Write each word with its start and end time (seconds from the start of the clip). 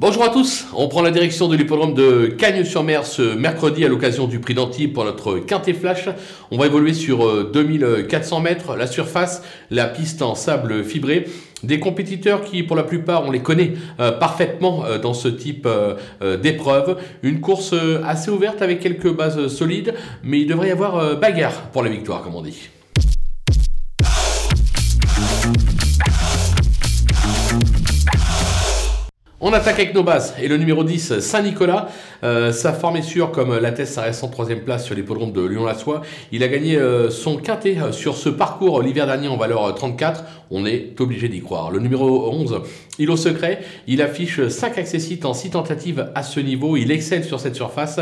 Bonjour 0.00 0.22
à 0.22 0.28
tous, 0.28 0.64
on 0.76 0.86
prend 0.86 1.02
la 1.02 1.10
direction 1.10 1.48
de 1.48 1.56
l'hippodrome 1.56 1.92
de 1.92 2.28
Cagnes-sur-Mer 2.28 3.04
ce 3.04 3.34
mercredi 3.34 3.84
à 3.84 3.88
l'occasion 3.88 4.28
du 4.28 4.38
prix 4.38 4.54
d'Antibes 4.54 4.92
pour 4.92 5.04
notre 5.04 5.40
quintet 5.40 5.72
flash. 5.72 6.08
On 6.52 6.56
va 6.56 6.66
évoluer 6.66 6.94
sur 6.94 7.50
2400 7.50 8.38
euh, 8.38 8.40
mètres, 8.40 8.76
la 8.76 8.86
surface, 8.86 9.42
la 9.72 9.86
piste 9.88 10.22
en 10.22 10.36
sable 10.36 10.84
fibré. 10.84 11.26
Des 11.64 11.80
compétiteurs 11.80 12.44
qui, 12.44 12.62
pour 12.62 12.76
la 12.76 12.84
plupart, 12.84 13.26
on 13.26 13.32
les 13.32 13.42
connaît 13.42 13.72
euh, 13.98 14.12
parfaitement 14.12 14.84
euh, 14.84 14.98
dans 14.98 15.14
ce 15.14 15.26
type 15.26 15.66
d'épreuve. 16.40 16.98
Une 17.24 17.40
course 17.40 17.74
assez 18.06 18.30
ouverte 18.30 18.62
avec 18.62 18.78
quelques 18.78 19.12
bases 19.12 19.48
solides, 19.48 19.94
mais 20.22 20.38
il 20.38 20.46
devrait 20.46 20.68
y 20.68 20.70
avoir 20.70 21.16
bagarre 21.16 21.70
pour 21.72 21.82
la 21.82 21.90
victoire, 21.90 22.22
comme 22.22 22.36
on 22.36 22.42
dit. 22.42 22.68
On 29.40 29.52
attaque 29.52 29.74
avec 29.74 29.94
nos 29.94 30.02
bases. 30.02 30.34
Et 30.40 30.48
le 30.48 30.56
numéro 30.56 30.82
10, 30.82 31.20
Saint-Nicolas. 31.20 31.88
Euh, 32.24 32.52
sa 32.52 32.72
forme 32.72 32.96
est 32.96 33.02
sûre, 33.02 33.30
comme 33.30 33.56
la 33.56 33.72
tête, 33.72 33.86
ça 33.86 34.02
reste 34.02 34.24
en 34.24 34.28
troisième 34.28 34.60
place 34.60 34.84
sur 34.84 34.94
l'hippodrome 34.94 35.32
de 35.32 35.44
Lyon-la-Soie. 35.44 36.02
Il 36.32 36.42
a 36.42 36.48
gagné 36.48 36.76
euh, 36.76 37.10
son 37.10 37.36
quintet 37.36 37.78
euh, 37.78 37.92
sur 37.92 38.16
ce 38.16 38.28
parcours 38.28 38.82
l'hiver 38.82 39.06
dernier 39.06 39.28
en 39.28 39.36
valeur 39.36 39.74
34. 39.74 40.24
On 40.50 40.66
est 40.66 41.00
obligé 41.00 41.28
d'y 41.28 41.40
croire. 41.40 41.70
Le 41.70 41.78
numéro 41.78 42.30
11, 42.32 42.62
il 42.98 43.10
au 43.10 43.16
secret. 43.16 43.60
Il 43.86 44.02
affiche 44.02 44.48
5 44.48 44.78
accessites 44.78 45.24
en 45.24 45.34
6 45.34 45.50
tentatives 45.50 46.10
à 46.14 46.22
ce 46.22 46.40
niveau. 46.40 46.76
Il 46.76 46.90
excelle 46.90 47.24
sur 47.24 47.38
cette 47.38 47.54
surface. 47.54 48.00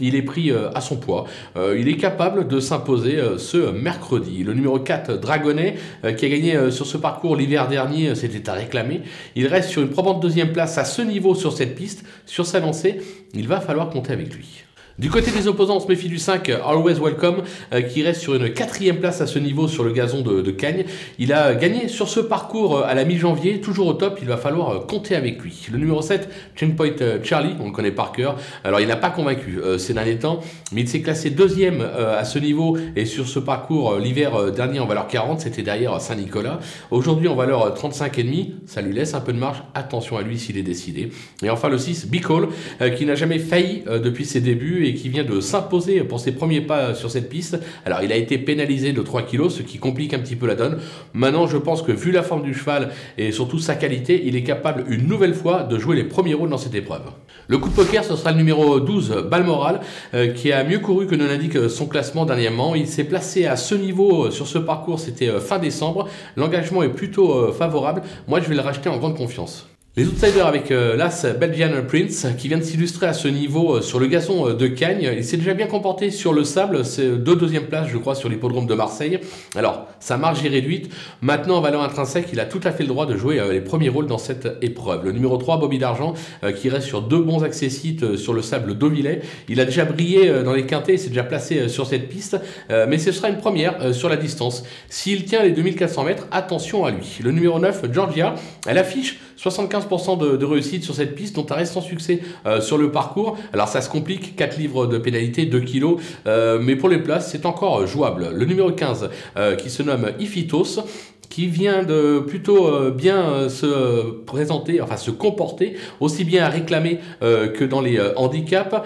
Il 0.00 0.16
est 0.16 0.22
pris 0.22 0.50
à 0.50 0.80
son 0.80 0.96
poids. 0.96 1.26
il 1.56 1.88
est 1.88 1.96
capable 1.96 2.48
de 2.48 2.58
s'imposer 2.58 3.16
ce 3.38 3.70
mercredi. 3.70 4.42
Le 4.42 4.54
numéro 4.54 4.80
4, 4.80 5.20
Dragonnet, 5.20 5.76
qui 6.16 6.26
a 6.26 6.28
gagné 6.28 6.72
sur 6.72 6.84
ce 6.84 6.96
parcours 6.96 7.36
l'hiver 7.36 7.68
dernier, 7.68 8.16
c'était 8.16 8.50
à 8.50 8.54
réclamer. 8.54 9.02
Il 9.36 9.46
reste 9.46 9.68
sur 9.68 9.82
une 9.82 9.90
probante 9.90 10.20
deuxième 10.20 10.52
place 10.52 10.78
à 10.78 10.84
ce 10.84 11.00
niveau 11.00 11.36
sur 11.36 11.52
cette 11.52 11.76
piste, 11.76 12.04
sur 12.26 12.44
sa 12.44 12.58
lancée, 12.58 12.98
il 13.34 13.48
va 13.48 13.53
falloir 13.60 13.90
compter 13.90 14.12
avec 14.12 14.34
lui. 14.34 14.63
Du 14.96 15.10
côté 15.10 15.32
des 15.32 15.48
opposants, 15.48 15.78
on 15.78 15.80
se 15.80 15.88
méfie 15.88 16.06
du 16.06 16.20
5, 16.20 16.50
Always 16.50 17.00
Welcome, 17.00 17.42
euh, 17.72 17.82
qui 17.82 18.04
reste 18.04 18.20
sur 18.20 18.36
une 18.36 18.52
quatrième 18.52 18.98
place 18.98 19.20
à 19.20 19.26
ce 19.26 19.40
niveau 19.40 19.66
sur 19.66 19.82
le 19.82 19.90
gazon 19.90 20.20
de, 20.20 20.40
de 20.40 20.50
Cagnes. 20.52 20.84
Il 21.18 21.32
a 21.32 21.56
gagné 21.56 21.88
sur 21.88 22.08
ce 22.08 22.20
parcours 22.20 22.78
euh, 22.78 22.84
à 22.86 22.94
la 22.94 23.04
mi-janvier, 23.04 23.60
toujours 23.60 23.88
au 23.88 23.94
top, 23.94 24.20
il 24.22 24.28
va 24.28 24.36
falloir 24.36 24.70
euh, 24.70 24.78
compter 24.78 25.16
avec 25.16 25.42
lui. 25.42 25.66
Le 25.72 25.78
numéro 25.78 26.00
7, 26.00 26.28
Chainpoint 26.54 26.94
Charlie, 27.24 27.56
on 27.58 27.66
le 27.66 27.72
connaît 27.72 27.90
par 27.90 28.12
cœur. 28.12 28.36
Alors 28.62 28.78
il 28.78 28.86
n'a 28.86 28.94
pas 28.94 29.10
convaincu 29.10 29.58
ces 29.78 29.94
derniers 29.94 30.18
temps, 30.18 30.38
mais 30.70 30.82
il 30.82 30.88
s'est 30.88 31.00
classé 31.00 31.30
deuxième 31.30 31.80
à 31.80 32.24
ce 32.24 32.38
niveau 32.38 32.76
et 32.94 33.04
sur 33.04 33.26
ce 33.26 33.40
parcours 33.40 33.96
l'hiver 33.96 34.52
dernier 34.52 34.78
en 34.78 34.86
valeur 34.86 35.08
40, 35.08 35.40
c'était 35.40 35.62
derrière 35.62 36.00
Saint-Nicolas. 36.00 36.60
Aujourd'hui 36.90 37.26
en 37.26 37.34
valeur 37.34 37.74
35,5, 37.74 38.50
ça 38.66 38.80
lui 38.80 38.94
laisse 38.94 39.14
un 39.14 39.20
peu 39.20 39.32
de 39.32 39.38
marge, 39.38 39.62
attention 39.74 40.16
à 40.16 40.22
lui 40.22 40.38
s'il 40.38 40.56
est 40.56 40.62
décidé. 40.62 41.10
Et 41.42 41.50
enfin 41.50 41.68
le 41.68 41.78
6, 41.78 42.06
Bicol, 42.06 42.48
qui 42.96 43.06
n'a 43.06 43.14
jamais 43.14 43.38
failli 43.38 43.82
depuis 43.86 44.24
ses 44.24 44.40
débuts 44.40 44.83
et 44.84 44.94
qui 44.94 45.08
vient 45.08 45.24
de 45.24 45.40
s'imposer 45.40 46.00
pour 46.04 46.20
ses 46.20 46.32
premiers 46.32 46.60
pas 46.60 46.94
sur 46.94 47.10
cette 47.10 47.28
piste. 47.28 47.58
Alors 47.84 48.02
il 48.02 48.12
a 48.12 48.16
été 48.16 48.38
pénalisé 48.38 48.92
de 48.92 49.02
3 49.02 49.22
kg, 49.22 49.48
ce 49.48 49.62
qui 49.62 49.78
complique 49.78 50.14
un 50.14 50.18
petit 50.18 50.36
peu 50.36 50.46
la 50.46 50.54
donne. 50.54 50.78
Maintenant, 51.12 51.46
je 51.46 51.56
pense 51.56 51.82
que 51.82 51.92
vu 51.92 52.10
la 52.10 52.22
forme 52.22 52.42
du 52.42 52.54
cheval 52.54 52.90
et 53.18 53.32
surtout 53.32 53.58
sa 53.58 53.74
qualité, 53.74 54.22
il 54.26 54.36
est 54.36 54.42
capable 54.42 54.84
une 54.88 55.06
nouvelle 55.06 55.34
fois 55.34 55.62
de 55.62 55.78
jouer 55.78 55.96
les 55.96 56.04
premiers 56.04 56.34
rôles 56.34 56.50
dans 56.50 56.58
cette 56.58 56.74
épreuve. 56.74 57.02
Le 57.46 57.58
coup 57.58 57.68
de 57.68 57.74
poker, 57.74 58.04
ce 58.04 58.16
sera 58.16 58.30
le 58.30 58.38
numéro 58.38 58.80
12, 58.80 59.26
Balmoral, 59.30 59.80
euh, 60.14 60.32
qui 60.32 60.50
a 60.50 60.64
mieux 60.64 60.78
couru 60.78 61.06
que 61.06 61.14
ne 61.14 61.26
l'indique 61.26 61.68
son 61.68 61.86
classement 61.86 62.24
dernièrement. 62.24 62.74
Il 62.74 62.88
s'est 62.88 63.04
placé 63.04 63.46
à 63.46 63.56
ce 63.56 63.74
niveau 63.74 64.26
euh, 64.26 64.30
sur 64.30 64.46
ce 64.46 64.58
parcours, 64.58 64.98
c'était 64.98 65.28
euh, 65.28 65.40
fin 65.40 65.58
décembre. 65.58 66.08
L'engagement 66.36 66.82
est 66.82 66.88
plutôt 66.88 67.52
favorable. 67.52 68.02
Moi, 68.28 68.40
je 68.40 68.48
vais 68.48 68.54
le 68.54 68.62
racheter 68.62 68.88
en 68.88 68.96
grande 68.96 69.16
confiance. 69.16 69.68
Les 69.96 70.08
outsiders 70.08 70.44
avec 70.44 70.72
euh, 70.72 70.96
l'As 70.96 71.24
Belgian 71.38 71.70
Prince 71.86 72.26
qui 72.36 72.48
vient 72.48 72.58
de 72.58 72.64
s'illustrer 72.64 73.06
à 73.06 73.12
ce 73.12 73.28
niveau 73.28 73.76
euh, 73.76 73.80
sur 73.80 74.00
le 74.00 74.08
gazon 74.08 74.48
euh, 74.48 74.52
de 74.52 74.66
Cagnes. 74.66 75.08
Il 75.16 75.22
s'est 75.22 75.36
déjà 75.36 75.54
bien 75.54 75.68
comporté 75.68 76.10
sur 76.10 76.32
le 76.32 76.42
sable, 76.42 76.84
c'est 76.84 77.10
deux 77.10 77.36
deuxième 77.36 77.66
place 77.66 77.86
je 77.92 77.98
crois 77.98 78.16
sur 78.16 78.28
l'hippodrome 78.28 78.66
de 78.66 78.74
Marseille. 78.74 79.20
Alors 79.54 79.86
sa 80.00 80.16
marge 80.16 80.44
est 80.44 80.48
réduite. 80.48 80.92
Maintenant 81.20 81.58
en 81.58 81.60
valeur 81.60 81.80
intrinsèque, 81.80 82.26
il 82.32 82.40
a 82.40 82.44
tout 82.44 82.58
à 82.64 82.72
fait 82.72 82.82
le 82.82 82.88
droit 82.88 83.06
de 83.06 83.16
jouer 83.16 83.40
les 83.52 83.60
premiers 83.60 83.88
rôles 83.88 84.08
dans 84.08 84.18
cette 84.18 84.48
épreuve. 84.62 85.04
Le 85.04 85.12
numéro 85.12 85.36
3, 85.36 85.58
Bobby 85.58 85.78
d'Argent, 85.78 86.14
qui 86.56 86.68
reste 86.68 86.88
sur 86.88 87.02
deux 87.02 87.22
bons 87.22 87.44
accessites 87.44 88.16
sur 88.16 88.34
le 88.34 88.42
sable 88.42 88.76
d'Auvillais. 88.76 89.20
Il 89.48 89.60
a 89.60 89.64
déjà 89.64 89.84
brillé 89.84 90.42
dans 90.42 90.54
les 90.54 90.66
quintés, 90.66 90.94
il 90.94 90.98
s'est 90.98 91.08
déjà 91.08 91.22
placé 91.22 91.68
sur 91.68 91.86
cette 91.86 92.08
piste, 92.08 92.36
mais 92.68 92.98
ce 92.98 93.12
sera 93.12 93.28
une 93.28 93.38
première 93.38 93.94
sur 93.94 94.08
la 94.08 94.16
distance. 94.16 94.64
S'il 94.88 95.24
tient 95.24 95.42
les 95.42 95.52
2400 95.52 96.04
mètres, 96.04 96.26
attention 96.32 96.84
à 96.84 96.90
lui. 96.90 97.18
Le 97.22 97.30
numéro 97.30 97.58
9, 97.58 97.92
Georgia, 97.92 98.34
elle 98.66 98.78
affiche 98.78 99.20
75% 99.38 99.83
de, 99.86 100.44
réussite 100.44 100.84
sur 100.84 100.94
cette 100.94 101.14
piste, 101.14 101.36
dont 101.36 101.46
un 101.50 101.54
restant 101.54 101.80
succès 101.80 102.20
euh, 102.46 102.60
sur 102.60 102.78
le 102.78 102.90
parcours. 102.90 103.36
Alors 103.52 103.68
ça 103.68 103.80
se 103.80 103.88
complique, 103.88 104.36
4 104.36 104.58
livres 104.58 104.86
de 104.86 104.98
pénalité, 104.98 105.46
2 105.46 105.60
kilos, 105.60 106.00
euh, 106.26 106.58
mais 106.60 106.76
pour 106.76 106.88
les 106.88 106.98
places, 106.98 107.30
c'est 107.30 107.46
encore 107.46 107.86
jouable. 107.86 108.30
Le 108.32 108.44
numéro 108.44 108.70
15, 108.70 109.10
euh, 109.36 109.56
qui 109.56 109.70
se 109.70 109.82
nomme 109.82 110.10
Iphitos, 110.18 110.80
qui 111.28 111.46
vient 111.46 111.82
de 111.82 112.20
plutôt 112.20 112.90
bien 112.92 113.48
se 113.48 114.22
présenter, 114.24 114.80
enfin 114.80 114.96
se 114.96 115.10
comporter, 115.10 115.74
aussi 115.98 116.22
bien 116.22 116.44
à 116.44 116.48
réclamer 116.48 117.00
que 117.20 117.64
dans 117.64 117.80
les 117.80 117.98
handicaps. 118.14 118.76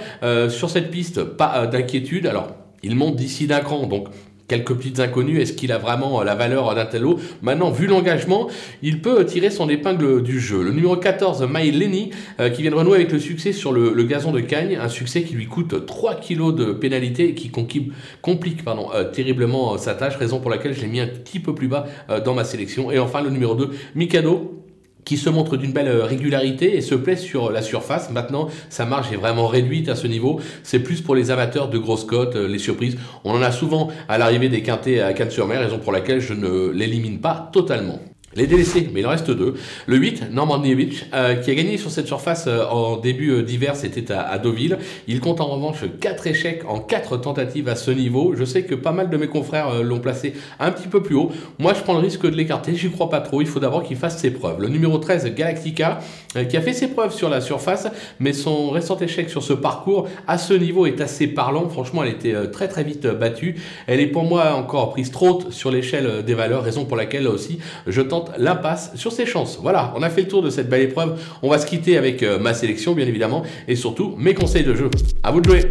sur 0.49 0.71
cette 0.71 0.91
piste, 0.91 1.25
pas 1.25 1.67
d'inquiétude. 1.67 2.27
Alors, 2.27 2.49
il 2.83 2.95
monte 2.95 3.17
d'ici 3.17 3.47
d'un 3.49 3.61
cran, 3.61 3.87
donc 3.87 4.09
quelques 4.49 4.75
petites 4.75 4.99
inconnues. 4.99 5.41
Est-ce 5.41 5.53
qu'il 5.53 5.71
a 5.73 5.79
vraiment 5.79 6.21
euh, 6.21 6.25
la 6.25 6.35
valeur 6.35 6.75
d'un 6.75 6.87
tel 6.87 6.99
Maintenant, 7.43 7.71
vu 7.71 7.87
l'engagement, 7.87 8.49
il 8.83 9.01
peut 9.01 9.25
tirer 9.25 9.51
son 9.51 9.69
épingle 9.69 10.23
du 10.23 10.41
jeu. 10.41 10.63
Le 10.63 10.73
numéro 10.73 10.97
14, 10.97 11.43
Maï 11.43 11.71
Lenny, 11.71 12.11
euh, 12.41 12.51
qui 12.51 12.63
vient 12.63 12.71
de 12.73 12.77
renouer 12.77 12.97
avec 12.97 13.13
le 13.13 13.21
succès 13.21 13.53
sur 13.53 13.73
le, 13.73 14.03
gazon 14.03 14.33
de 14.33 14.41
Cagnes, 14.41 14.79
un 14.81 14.89
succès 14.89 15.23
qui 15.23 15.35
lui 15.35 15.47
coûte 15.47 15.87
3 15.87 16.17
kilos 16.17 16.55
de 16.55 16.73
pénalité 16.73 17.29
et 17.29 17.35
qui 17.35 17.51
complique 17.51 18.65
pardon, 18.65 18.89
euh, 18.95 19.05
terriblement 19.05 19.77
sa 19.77 19.95
tâche, 19.95 20.17
raison 20.17 20.41
pour 20.41 20.51
laquelle 20.51 20.73
je 20.73 20.81
l'ai 20.81 20.89
mis 20.89 21.01
un 21.01 21.07
petit 21.07 21.41
peu 21.41 21.55
plus 21.55 21.69
bas 21.69 21.87
dans 22.25 22.35
ma 22.35 22.45
sélection. 22.45 22.91
Et 22.91 22.99
enfin, 22.99 23.21
le 23.21 23.31
numéro 23.31 23.55
2, 23.55 23.71
Mikado, 23.95 24.58
qui 25.09 25.17
se 25.17 25.31
montre 25.31 25.57
d'une 25.57 25.73
belle 25.73 25.89
euh, 25.89 26.05
régularité 26.05 26.77
et 26.77 26.83
se 26.83 26.95
plaît 26.95 27.17
sur 27.17 27.51
la 27.51 27.63
surface. 27.63 28.11
Maintenant, 28.11 28.51
sa 28.69 28.85
marge 28.85 29.11
est 29.11 29.17
vraiment 29.17 29.47
réduite 29.47 29.89
à 29.89 29.97
ce 29.97 30.07
niveau. 30.07 30.39
C'est 30.63 30.81
plus 30.81 31.01
pour 31.01 31.15
les 31.15 31.31
amateurs 31.31 31.71
de 31.71 31.79
grosses 31.79 32.05
cotes, 32.05 32.37
euh, 32.37 32.47
les 32.47 32.59
surprises. 32.59 32.99
On 33.25 33.33
en 33.33 33.41
a 33.41 33.51
souvent 33.51 33.89
à 34.07 34.19
l'arrivée 34.19 34.51
des 34.51 34.63
quintés 34.63 35.01
à 35.01 35.15
Cannes-sur-Mer, 35.15 35.61
raison 35.61 35.79
pour 35.79 35.93
laquelle 35.93 36.21
je 36.21 36.35
ne 36.35 36.69
l'élimine 36.69 37.21
pas 37.21 37.49
totalement. 37.55 38.01
Les 38.39 38.47
délaissés, 38.47 38.89
mais 38.95 39.01
il 39.01 39.07
en 39.07 39.11
reste 39.11 39.33
deux. 39.33 39.55
Le 39.89 39.97
8, 39.97 40.31
Norman 40.31 40.63
euh, 41.13 41.35
qui 41.35 41.51
a 41.51 41.55
gagné 41.57 41.77
sur 41.77 41.91
cette 41.91 42.07
surface 42.07 42.45
euh, 42.47 42.65
en 42.67 42.97
début 42.97 43.33
euh, 43.33 43.43
d'hiver, 43.43 43.75
c'était 43.75 44.13
à, 44.13 44.39
Deauville. 44.39 44.79
Il 45.09 45.19
compte 45.19 45.41
en 45.41 45.47
revanche 45.47 45.79
4 46.01 46.29
échecs 46.29 46.63
en 46.69 46.79
4 46.79 47.17
tentatives 47.17 47.69
à 47.69 47.75
ce 47.75 47.91
niveau. 47.91 48.35
Je 48.37 48.45
sais 48.45 48.63
que 48.63 48.77
pas 48.77 48.93
mal 48.93 49.11
de 49.11 49.17
mes 49.17 49.27
confrères 49.27 49.83
l'ont 49.83 49.99
placé 49.99 50.35
un 50.61 50.71
petit 50.71 50.87
peu 50.87 51.03
plus 51.03 51.17
haut. 51.17 51.33
Moi, 51.59 51.75
je 51.75 51.81
prends 51.81 51.95
le 51.95 51.99
risque 51.99 52.23
de 52.31 52.37
l'écarter, 52.37 52.77
j'y 52.77 52.93
crois 52.93 53.11
pas 53.11 53.21
trop. 53.21 53.41
Il 53.41 53.49
faut 53.49 53.59
d'abord 53.59 53.83
qu'il 53.83 53.97
fasse 53.97 54.19
ses 54.19 54.31
preuves. 54.31 54.61
Le 54.61 54.69
numéro 54.69 54.99
13, 54.99 55.35
Galactica, 55.35 55.99
qui 56.49 56.57
a 56.57 56.61
fait 56.61 56.75
ses 56.75 56.87
preuves 56.87 57.13
sur 57.13 57.29
la 57.29 57.41
surface, 57.41 57.89
mais 58.21 58.33
son 58.33 58.71
récent 58.71 58.97
échec 58.99 59.31
sur 59.31 59.43
ce 59.43 59.53
parcours 59.53 60.07
à 60.29 60.39
ce 60.39 60.55
niveau 60.55 60.87
est 60.87 61.01
assez 61.01 61.27
parlant. 61.27 61.69
Franchement, 61.69 62.05
elle 62.05 62.11
était 62.11 62.49
très 62.53 62.69
très 62.69 62.85
vite 62.85 63.05
battue. 63.09 63.57
Elle 63.89 63.99
est 63.99 64.07
pour 64.07 64.23
moi 64.23 64.55
encore 64.55 64.91
prise 64.91 65.11
trop 65.11 65.31
haute 65.31 65.53
sur 65.53 65.73
l'échelle 65.73 66.23
des 66.25 66.35
valeurs, 66.35 66.63
raison 66.63 66.85
pour 66.85 66.97
laquelle 66.97 67.27
aussi 67.27 67.59
je 67.89 68.01
tente 68.01 68.28
l'impasse 68.37 68.93
sur 68.95 69.13
ses 69.13 69.27
chances. 69.27 69.59
Voilà, 69.61 69.93
on 69.97 70.03
a 70.03 70.11
fait 70.11 70.23
le 70.23 70.29
tour 70.29 70.43
de 70.43 70.51
cette 70.51 70.69
belle 70.69 70.83
épreuve. 70.83 71.21
On 71.43 71.49
va 71.49 71.59
se 71.59 71.67
quitter 71.67 71.97
avec 71.97 72.23
euh, 72.23 72.39
ma 72.39 72.55
sélection, 72.55 72.95
bien 72.95 73.07
évidemment, 73.07 73.43
et 73.67 73.77
surtout 73.77 74.15
mes 74.19 74.35
conseils 74.35 74.65
de 74.65 74.75
jeu. 74.75 74.91
À 75.23 75.31
vous 75.31 75.41
de 75.41 75.49
jouer 75.49 75.65